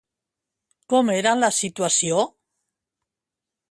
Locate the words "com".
0.93-1.13